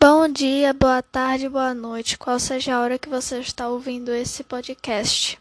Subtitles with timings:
[0.00, 4.44] Bom dia, boa tarde, boa noite, qual seja a hora que você está ouvindo esse
[4.44, 5.36] podcast.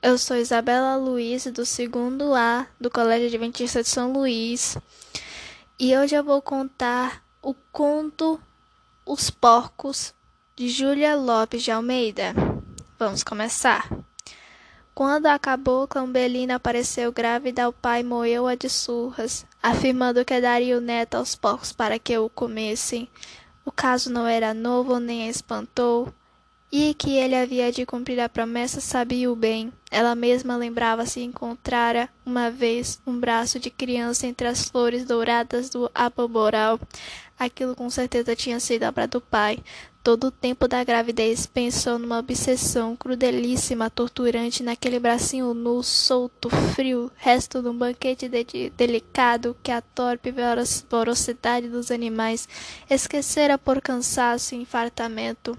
[0.00, 4.78] Eu sou Isabela Luiz, do segundo A do Colégio Adventista de São Luís,
[5.78, 8.40] e hoje eu vou contar o conto
[9.04, 10.14] Os Porcos
[10.56, 12.32] de Júlia Lopes de Almeida.
[12.98, 13.90] Vamos começar.
[14.94, 20.80] Quando a cabocla Umbelina apareceu grávida, o pai moeu-a de surras, afirmando que daria o
[20.80, 23.06] neto aos porcos para que o comessem.
[23.64, 26.12] O caso não era novo nem a espantou,
[26.72, 29.70] e que ele havia de cumprir a promessa sabia-o bem.
[29.90, 35.90] Ela mesma lembrava-se encontrara uma vez um braço de criança entre as flores douradas do
[35.94, 36.80] aboboral.
[37.38, 39.58] Aquilo com certeza tinha sido obra do pai.
[40.04, 47.08] Todo o tempo da gravidez pensou numa obsessão crudelíssima, torturante, naquele bracinho nu, solto, frio,
[47.14, 52.48] resto de um banquete de delicado que a torpe velocidade dos animais
[52.90, 55.56] esquecera por cansaço e infartamento.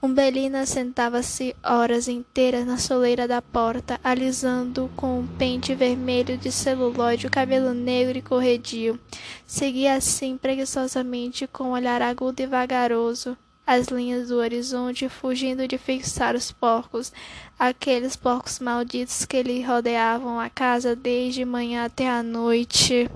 [0.00, 7.26] Umbelina sentava-se horas inteiras na soleira da porta, alisando com um pente vermelho de celulóide
[7.26, 9.00] o cabelo negro e corredio.
[9.44, 13.36] Seguia assim preguiçosamente, com um olhar agudo e vagaroso,
[13.72, 17.12] as linhas do horizonte, fugindo de fixar os porcos,
[17.56, 23.08] aqueles porcos malditos que lhe rodeavam a casa desde manhã até a noite.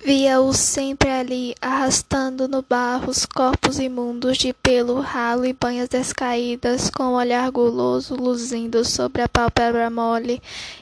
[0.00, 6.88] Via-o sempre ali, arrastando no barro os corpos imundos de pelo ralo e banhas descaídas,
[6.88, 10.40] com o olhar guloso luzindo sobre a pálpebra mole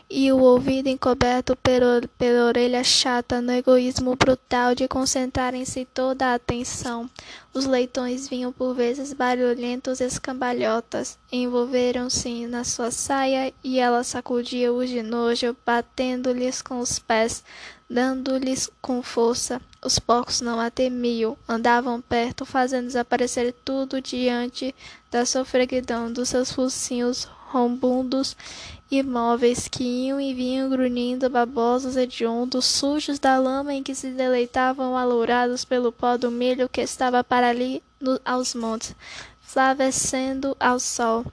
[0.09, 2.01] e o ouvido encoberto pela,
[2.47, 7.11] orelha chata no egoísmo brutal de concentrar em si toda a atenção.
[7.55, 15.03] Os leitões vinham por vezes barulhentos escambalhotas, envolveram-se na sua saia e ela sacudia-os de
[15.03, 17.43] nojo, batendo-lhes com os pés,
[17.89, 19.61] dando-lhes com força.
[19.85, 24.75] Os porcos não a temiam, andavam perto, fazendo desaparecer tudo diante
[25.11, 28.37] da sofreguidão dos seus focinhos rombundos
[28.91, 34.97] imóveis que iam e vinham grunhindo, babosos, hediondos, sujos da lama em que se deleitavam
[34.97, 38.95] alourados pelo pó do milho que estava para ali no, aos montes,
[39.41, 41.25] flavescendo ao sol.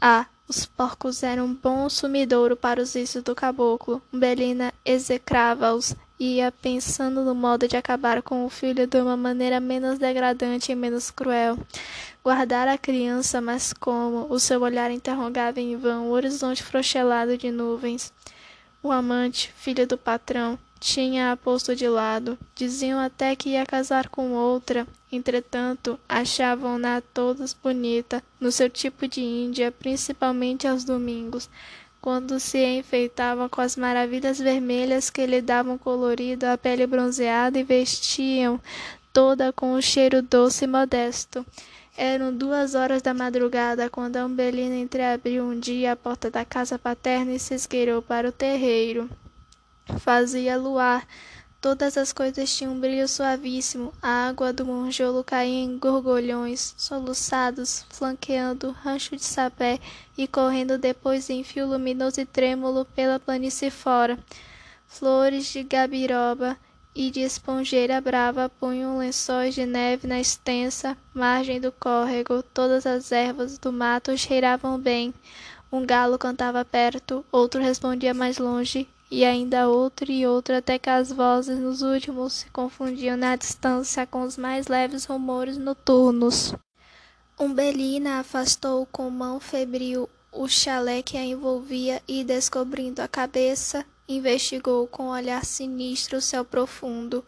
[0.00, 4.02] Ah, os porcos eram bom sumidouro para os vícios do caboclo.
[4.12, 9.98] Belina execrava-os ia pensando no modo de acabar com o filho de uma maneira menos
[9.98, 11.58] degradante e menos cruel.
[12.22, 14.26] Guardar a criança, mas como?
[14.28, 18.12] O seu olhar interrogava em vão o horizonte frouxelado de nuvens.
[18.82, 22.36] O amante, filho do patrão, tinha-a posto de lado.
[22.56, 24.84] Diziam até que ia casar com outra.
[25.12, 31.48] Entretanto, achavam-na todos bonita, no seu tipo de índia, principalmente aos domingos
[32.00, 37.62] quando se enfeitava com as maravilhas vermelhas que lhe davam colorido a pele bronzeada e
[37.62, 38.60] vestiam
[39.12, 41.46] toda com um cheiro doce e modesto.
[41.96, 46.76] Eram duas horas da madrugada quando a Umbelina entreabriu um dia a porta da casa
[46.76, 49.08] paterna e se esgueirou para o terreiro.
[49.98, 51.06] Fazia luar,
[51.62, 57.86] Todas as coisas tinham um brilho suavíssimo, a água do monjolo caía em gorgolhões, soluçados,
[57.88, 59.78] flanqueando rancho de sapé
[60.18, 64.18] e correndo depois em fio luminoso e trêmulo pela planície fora.
[64.88, 66.56] Flores de gabiroba
[66.96, 72.42] e de esponjeira brava punham lençóis de neve na extensa margem do córrego.
[72.42, 75.14] Todas as ervas do mato cheiravam bem.
[75.70, 80.88] Um galo cantava perto, outro respondia mais longe, e ainda outro e outro, até que
[80.88, 86.54] as vozes nos últimos se confundiam na distância com os mais leves rumores noturnos.
[87.38, 94.86] Umbelina afastou com mão febril o chalé que a envolvia e, descobrindo a cabeça, investigou
[94.86, 97.22] com olhar sinistro o céu profundo,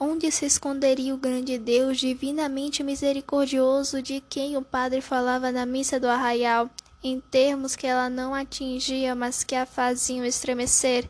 [0.00, 6.00] onde se esconderia o grande Deus divinamente misericordioso de quem o padre falava na missa
[6.00, 6.68] do arraial
[7.02, 11.08] em termos que ela não atingia, mas que a faziam estremecer.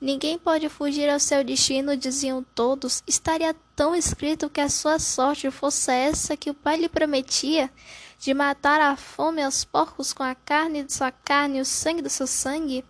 [0.00, 3.02] Ninguém pode fugir ao seu destino, diziam todos.
[3.06, 7.70] Estaria tão escrito que a sua sorte fosse essa que o pai lhe prometia,
[8.18, 12.02] de matar a fome aos porcos com a carne de sua carne e o sangue
[12.02, 12.84] do seu sangue.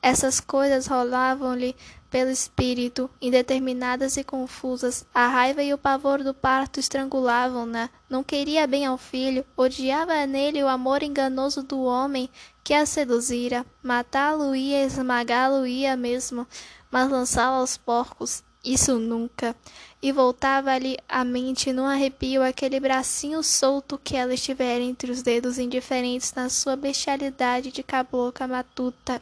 [0.00, 1.74] Essas coisas rolavam-lhe
[2.10, 5.06] pelo espírito, indeterminadas e confusas.
[5.12, 7.90] A raiva e o pavor do parto estrangulavam-na.
[8.08, 12.28] Não queria bem ao filho, odiava nele o amor enganoso do homem
[12.64, 13.64] que a seduzira.
[13.82, 16.46] Matá-lo-ia, esmagá-lo-ia mesmo,
[16.90, 19.54] mas lançá-lo aos porcos, isso nunca.
[20.00, 25.58] E voltava-lhe à mente num arrepio aquele bracinho solto que ela estivera entre os dedos
[25.58, 29.20] indiferentes na sua bestialidade de cabocla matuta.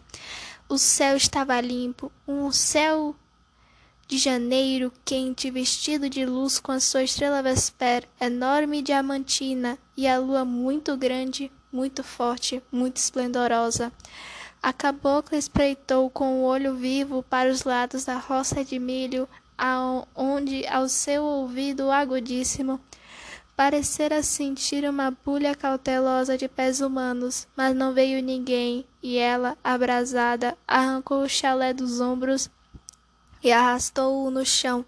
[0.68, 3.14] O céu estava limpo, um céu
[4.08, 10.06] de janeiro, quente, vestido de luz com a sua estrela vesper, enorme e diamantina, e
[10.06, 13.92] a lua muito grande, muito forte, muito esplendorosa.
[14.66, 19.28] A cabocla espreitou com o olho vivo para os lados da roça de milho,
[20.12, 22.80] onde, ao seu ouvido agudíssimo,
[23.56, 30.58] parecera sentir uma bulha cautelosa de pés humanos, mas não veio ninguém, e ela, abrasada,
[30.66, 32.50] arrancou o chalé dos ombros
[33.44, 34.84] e arrastou-o no chão,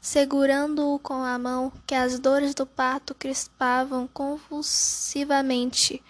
[0.00, 6.02] segurando-o com a mão, que as dores do parto crispavam convulsivamente.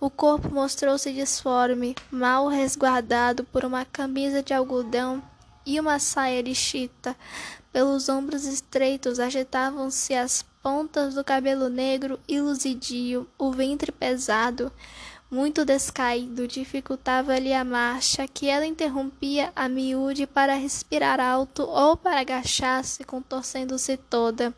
[0.00, 5.20] O corpo mostrou-se disforme, mal resguardado por uma camisa de algodão
[5.66, 7.16] e uma saia de chita.
[7.72, 14.70] Pelos ombros estreitos agitavam-se as pontas do cabelo negro e luzidio, o ventre pesado,
[15.28, 22.20] muito descaído, dificultava-lhe a marcha, que ela interrompia a miúde para respirar alto ou para
[22.20, 24.54] agachar-se, contorcendo-se toda.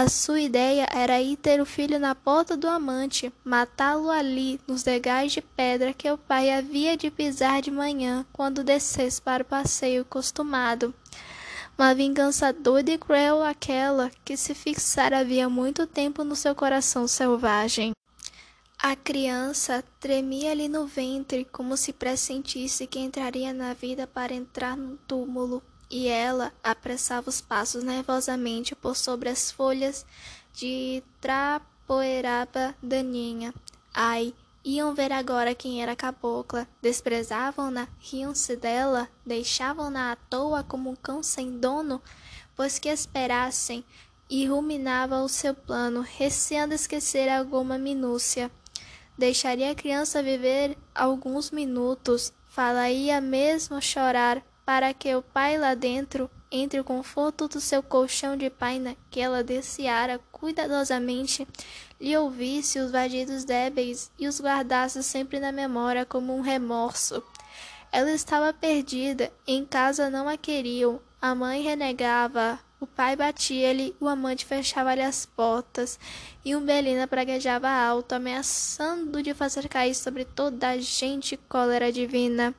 [0.00, 4.84] A sua ideia era ir ter o filho na porta do amante, matá-lo ali, nos
[4.84, 9.46] degais de pedra que o pai havia de pisar de manhã, quando descesse para o
[9.46, 10.94] passeio costumado.
[11.76, 17.08] Uma vingança doida e cruel aquela que se fixara havia muito tempo no seu coração
[17.08, 17.90] selvagem.
[18.78, 24.96] A criança tremia-lhe no ventre, como se pressentisse que entraria na vida para entrar no
[25.08, 25.60] túmulo,
[25.90, 30.04] e ela apressava os passos nervosamente por sobre as folhas
[30.52, 33.54] de trapoeraba daninha.
[33.94, 36.68] Ai, iam ver agora quem era a cabocla.
[36.82, 42.02] Desprezavam-na, riam-se dela, deixavam-na à toa como um cão sem dono,
[42.54, 43.84] pois que esperassem,
[44.30, 48.50] e ruminava o seu plano, receando esquecer alguma minúcia.
[49.16, 56.30] Deixaria a criança viver alguns minutos, falaria mesmo chorar, para que o pai lá dentro,
[56.52, 61.48] entre o conforto do seu colchão de paina que ela desciara cuidadosamente,
[61.98, 67.22] lhe ouvisse os vadidos débeis e os guardasse sempre na memória como um remorso.
[67.90, 74.06] Ela estava perdida, em casa não a queriam, a mãe renegava, o pai batia-lhe, o
[74.06, 75.98] amante fechava-lhe as portas,
[76.44, 82.54] e Umbelina praguejava alto, ameaçando de fazer cair sobre toda a gente cólera divina.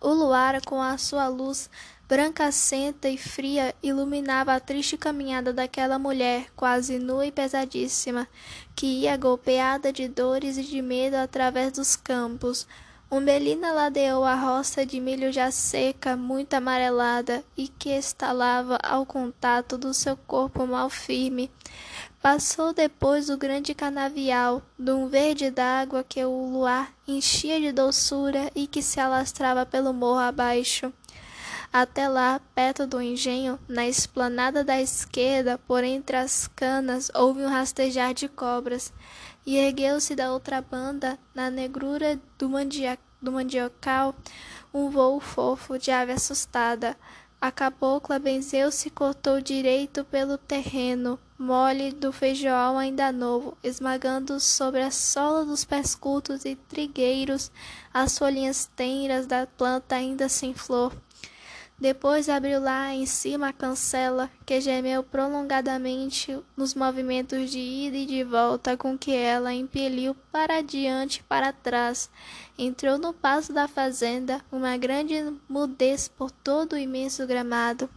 [0.00, 1.68] O luar, com a sua luz
[2.08, 8.26] branca senta e fria, iluminava a triste caminhada daquela mulher, quase nua e pesadíssima,
[8.74, 12.66] que ia golpeada de dores e de medo através dos campos,
[13.12, 19.76] Umbelina ladeou a roça de milho já seca, muito amarelada, e que estalava ao contato
[19.76, 21.50] do seu corpo mal firme.
[22.22, 28.66] Passou depois o grande canavial, dum verde d'água que o luar enchia de doçura e
[28.66, 30.92] que se alastrava pelo morro abaixo.
[31.72, 37.48] Até lá, perto do engenho, na esplanada da esquerda, por entre as canas, houve um
[37.48, 38.92] rastejar de cobras
[39.46, 44.14] e ergueu-se da outra banda, na negrura do, mandia, do mandiocal,
[44.74, 46.94] um vôo fofo de ave assustada.
[47.42, 54.90] A cabocla benzeu-se cortou direito pelo terreno, mole do feijoal ainda novo, esmagando sobre a
[54.90, 57.50] sola dos pés curtos e trigueiros
[57.94, 60.92] as folhinhas tenras da planta ainda sem flor.
[61.80, 68.04] Depois abriu lá em cima a cancela, que gemeu prolongadamente nos movimentos de ida e
[68.04, 72.10] de volta com que ela impeliu para diante e para trás.
[72.58, 75.14] Entrou no passo da fazenda, uma grande
[75.48, 77.88] mudez por todo o imenso gramado.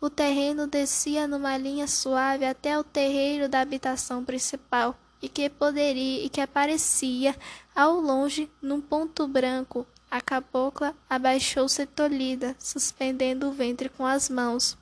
[0.00, 6.24] O terreno descia numa linha suave até o terreiro da habitação principal, e que poderia
[6.24, 7.34] e que aparecia
[7.74, 14.76] ao longe num ponto branco a cabocla abaixou-se tolhida, suspendendo o ventre com as mãos.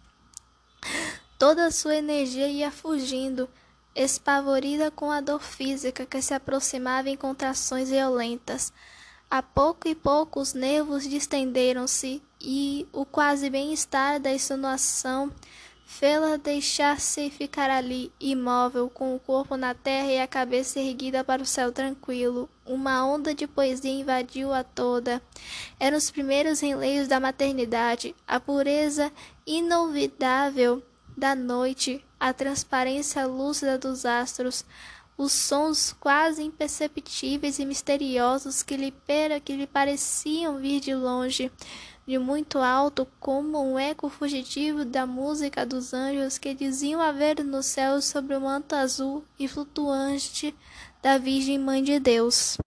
[1.39, 3.49] Toda a sua energia ia fugindo,
[3.95, 8.73] espavorida com a dor física que se aproximava em contrações violentas.
[9.31, 15.33] A pouco e pouco os nervos distenderam-se e o quase bem-estar da insinuação
[15.87, 21.41] fê-la deixar-se ficar ali, imóvel, com o corpo na terra e a cabeça erguida para
[21.41, 22.51] o céu tranquilo.
[22.67, 25.23] Uma onda de poesia invadiu-a toda.
[25.79, 29.13] Eram os primeiros enleios da maternidade, a pureza
[29.47, 30.83] inolvidável
[31.17, 34.65] da noite, a transparência lúcida dos astros,
[35.17, 38.93] os sons quase imperceptíveis e misteriosos que lhe,
[39.43, 41.51] que lhe pareciam vir de longe
[42.07, 47.63] de muito alto, como um eco fugitivo da música dos anjos que diziam haver no
[47.63, 50.55] céu sobre o manto azul e flutuante
[51.03, 52.59] da Virgem Mãe de Deus.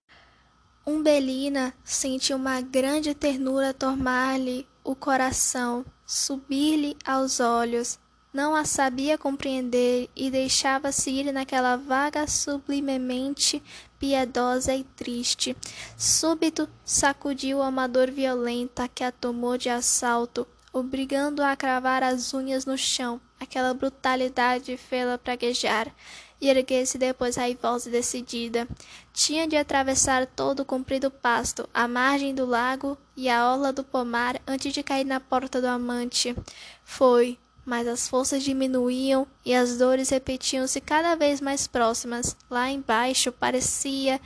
[0.86, 5.84] Umbelina sentiu uma grande ternura tomar-lhe o coração.
[6.06, 7.98] subir-lhe aos olhos.
[8.32, 13.60] Não a sabia compreender e deixava-se ir naquela vaga sublimemente
[13.98, 15.56] piedosa e triste.
[15.96, 22.64] Súbito sacudiu uma dor violenta que a tomou de assalto, obrigando-a a cravar as unhas
[22.64, 23.20] no chão.
[23.40, 25.92] Aquela brutalidade fê-la praguejar
[26.40, 28.68] e erguer-se depois raivosa e decidida.
[29.12, 33.82] Tinha de atravessar todo o comprido pasto, a margem do lago e a orla do
[33.82, 36.34] pomar antes de cair na porta do amante.
[36.84, 37.36] Foi,
[37.70, 42.36] mas as forças diminuíam e as dores repetiam-se cada vez mais próximas.
[42.50, 44.20] Lá embaixo parecia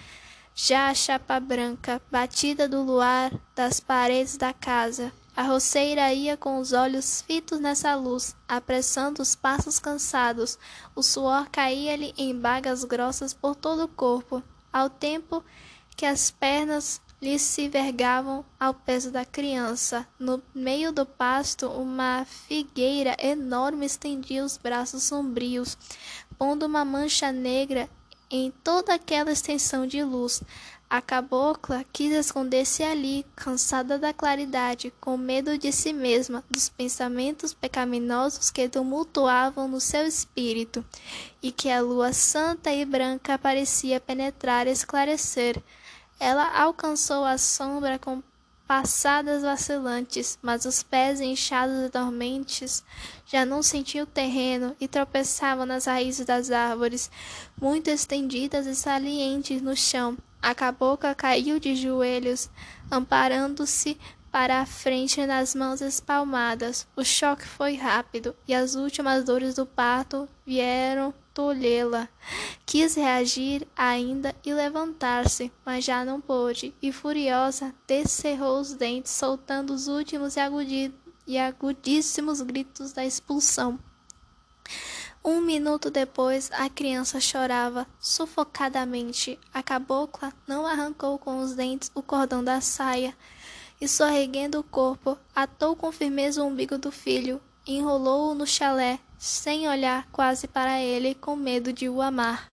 [0.55, 5.13] já a chapa branca, batida do luar das paredes da casa.
[5.37, 10.59] A roceira ia com os olhos fitos nessa luz, apressando os passos cansados.
[10.95, 15.45] O suor caía-lhe em bagas grossas por todo o corpo, ao tempo
[15.95, 20.07] que as pernas lhe se vergavam ao peso da criança.
[20.19, 25.78] No meio do pasto, uma figueira enorme estendia os braços sombrios,
[26.38, 27.88] pondo uma mancha negra
[28.31, 30.43] em toda aquela extensão de luz.
[30.90, 37.54] A cabocla quis esconder-se ali, cansada da claridade, com medo de si mesma, dos pensamentos
[37.54, 40.85] pecaminosos que tumultuavam no seu espírito,
[41.43, 45.61] e que a lua santa e branca parecia penetrar e esclarecer.
[46.25, 48.23] Ela alcançou a sombra com
[48.66, 52.83] passadas vacilantes, mas os pés inchados e dormentes
[53.26, 57.11] já não sentiam o terreno e tropeçavam nas raízes das árvores,
[57.61, 60.16] muito estendidas e salientes no chão.
[60.40, 62.49] A cabocla caiu de joelhos,
[62.90, 63.99] amparando-se
[64.33, 66.87] para a frente nas mãos espalmadas.
[66.97, 72.09] O choque foi rápido e as últimas dores do parto vieram tolhê-la.
[72.64, 79.75] Quis reagir ainda e levantar-se, mas já não pôde, e furiosa descerrou os dentes, soltando
[79.75, 80.37] os últimos
[81.26, 83.79] e agudíssimos gritos da expulsão.
[85.26, 89.38] Um minuto depois, a criança chorava sufocadamente.
[89.55, 93.17] A cabocla não arrancou com os dentes o cordão da saia
[93.81, 99.66] e, sorreguendo o corpo, atou com firmeza o umbigo do filho, enrolou-o no chalé, sem
[99.66, 102.49] olhar quase para ele, com medo de o amar.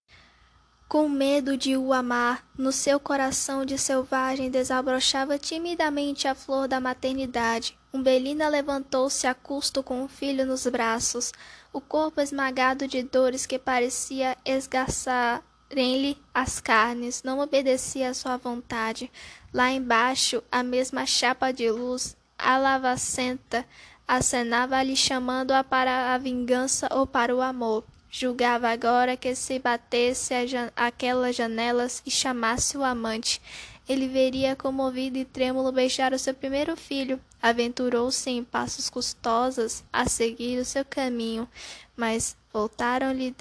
[0.88, 6.80] Com medo de o amar, no seu coração de selvagem desabrochava timidamente a flor da
[6.80, 7.78] maternidade.
[7.94, 11.34] Umbelina levantou-se a custo com o filho nos braços
[11.74, 19.12] o corpo esmagado de dores que parecia esgarçarem-lhe as carnes, não obedecia à sua vontade.
[19.54, 23.66] Lá embaixo, a mesma chapa de luz, a lavacenta,
[24.12, 27.86] acenava-lhe chamando-a para a vingança ou para o amor.
[28.10, 30.34] Julgava agora que se batesse
[30.75, 33.41] aquelas janelas e chamasse o amante,
[33.88, 37.22] ele veria comovido e trêmulo beijar o seu primeiro filho.
[37.41, 41.48] Aventurou-se em passos custosos a seguir o seu caminho,
[41.96, 43.34] mas voltaram-lhe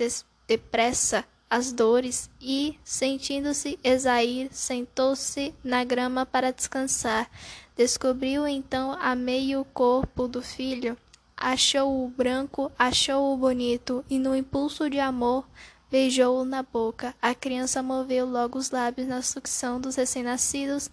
[0.46, 7.28] depressa as dores e, sentindo-se exair, sentou-se na grama para descansar.
[7.76, 10.96] Descobriu então a meio o corpo do filho,
[11.36, 15.44] achou-o branco, achou-o bonito, e no impulso de amor
[15.90, 17.14] beijou-o na boca.
[17.20, 20.88] A criança moveu logo os lábios na sucção dos recém-nascidos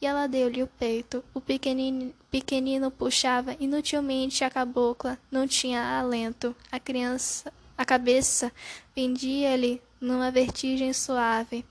[0.00, 1.22] e ela deu-lhe o peito.
[1.32, 6.56] O pequenino, pequenino puxava inutilmente a cabocla, não tinha alento.
[6.72, 8.50] A criança, a cabeça
[8.92, 11.64] pendia-lhe numa vertigem suave.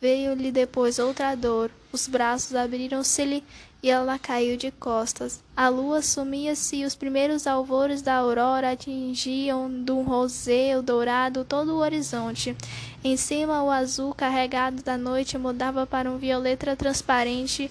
[0.00, 3.44] Veio-lhe depois outra dor, os braços abriram-se-lhe
[3.82, 5.40] e ela caiu de costas.
[5.56, 11.74] A lua sumia-se e os primeiros alvores da aurora atingiam de um roseio dourado todo
[11.74, 12.56] o horizonte.
[13.02, 17.70] Em cima, o azul carregado da noite mudava para um violeta transparente,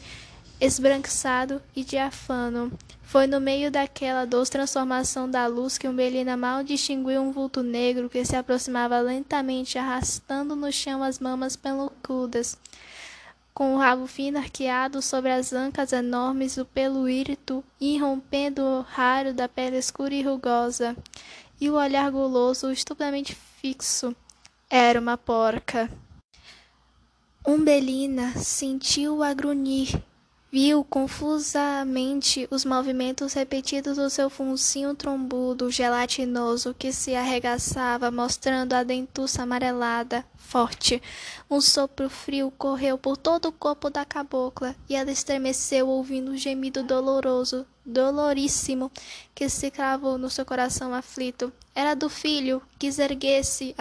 [0.60, 2.72] esbranquiçado e diafano.
[3.02, 8.10] Foi no meio daquela doce transformação da luz que Umbelina mal distinguiu um vulto negro
[8.10, 12.58] que se aproximava lentamente, arrastando no chão as mamas pelucudas
[13.60, 19.34] com o rabo fino arqueado sobre as ancas enormes, o pelo írito irrompendo o raro
[19.34, 20.96] da pele escura e rugosa,
[21.60, 24.16] e o olhar guloso, estupidamente fixo.
[24.70, 25.92] Era uma porca.
[27.46, 30.02] Umbelina sentiu-a grunhir
[30.52, 38.82] Viu confusamente os movimentos repetidos do seu funcinho trombudo, gelatinoso, que se arregaçava, mostrando a
[38.82, 41.00] dentuça amarelada, forte.
[41.48, 46.38] Um sopro frio correu por todo o corpo da cabocla, e ela estremeceu ouvindo um
[46.38, 48.92] gemido doloroso, doloríssimo,
[49.36, 51.54] que se cravou no seu coração aflito.
[51.76, 53.76] Era do filho, quis erguer-se,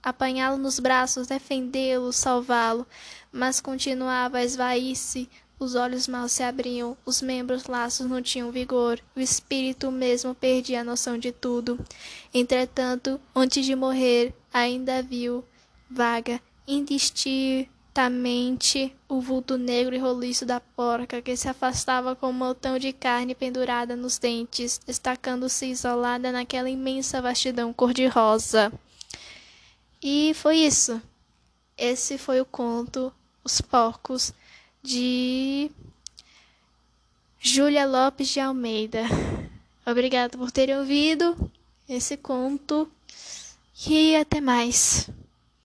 [0.00, 2.86] apanhá-lo nos braços, defendê-lo, salvá-lo,
[3.32, 9.00] mas continuava a esvair-se Os olhos mal se abriam, os membros laços não tinham vigor,
[9.14, 11.78] o espírito mesmo perdia a noção de tudo.
[12.32, 15.44] Entretanto, antes de morrer, ainda viu,
[15.88, 22.76] vaga, indistintamente, o vulto negro e roliço da porca que se afastava com um montão
[22.78, 28.72] de carne pendurada nos dentes, destacando-se isolada naquela imensa vastidão cor-de-rosa.
[30.02, 31.00] E foi isso.
[31.78, 34.32] Esse foi o conto Os Porcos
[34.84, 35.70] de
[37.40, 39.04] Júlia Lopes de Almeida.
[39.86, 41.50] Obrigada por terem ouvido
[41.88, 42.86] esse conto
[43.88, 45.08] e até mais.